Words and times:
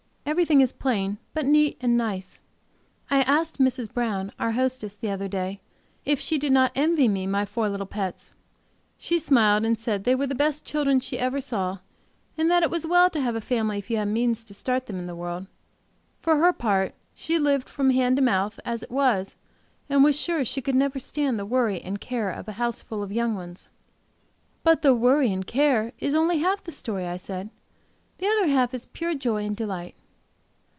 Everything 0.23 0.61
is 0.61 0.71
plain, 0.71 1.17
but 1.33 1.45
neat 1.45 1.77
and 1.81 1.97
nice. 1.97 2.39
I 3.09 3.21
asked 3.23 3.57
Mrs. 3.59 3.91
Brown, 3.93 4.31
our 4.39 4.53
hostess; 4.53 4.93
the 4.93 5.11
other 5.11 5.27
day, 5.27 5.59
if 6.05 6.21
she 6.21 6.37
did 6.37 6.53
not 6.53 6.71
envy 6.73 7.09
me 7.09 7.27
my 7.27 7.43
four 7.45 7.67
little 7.67 7.85
pets; 7.85 8.31
she 8.97 9.19
smiled, 9.19 9.65
said 9.77 10.05
they 10.05 10.15
were 10.15 10.25
the 10.27 10.33
best 10.33 10.63
children 10.63 11.01
she 11.01 11.19
ever 11.19 11.41
saw, 11.41 11.79
and 12.37 12.49
that 12.49 12.63
it 12.63 12.69
was 12.71 12.87
well 12.87 13.09
to 13.09 13.19
have 13.19 13.35
a 13.35 13.41
family 13.41 13.77
if 13.79 13.89
you 13.89 13.97
have 13.97 14.07
means 14.07 14.45
to 14.45 14.53
start 14.53 14.85
them 14.85 14.97
in 14.99 15.05
the 15.05 15.17
world; 15.17 15.47
for 16.21 16.37
her 16.37 16.53
part, 16.53 16.95
she 17.13 17.37
lived 17.37 17.67
from, 17.67 17.89
hand 17.89 18.15
to 18.15 18.21
mouth 18.21 18.57
as 18.63 18.83
it 18.83 18.91
was, 18.91 19.35
and 19.89 20.01
was 20.01 20.17
sure 20.17 20.45
she 20.45 20.61
could 20.61 20.75
never 20.75 20.97
stand 20.97 21.37
the 21.37 21.45
worry 21.45 21.81
and 21.81 21.99
care 21.99 22.31
of 22.31 22.47
a 22.47 22.53
house 22.53 22.81
full 22.81 23.03
of 23.03 23.11
young 23.11 23.35
ones. 23.35 23.67
"But 24.63 24.81
the 24.81 24.95
worry 24.95 25.31
and 25.33 25.45
care 25.45 25.91
is 25.99 26.15
only 26.15 26.37
half 26.37 26.63
the 26.63 26.71
story," 26.71 27.05
I 27.05 27.17
said. 27.17 27.49
"The 28.19 28.27
other 28.27 28.47
half 28.47 28.73
is 28.73 28.85
pure 28.85 29.13
joy 29.13 29.43
and 29.43 29.57
delight." 29.57 29.93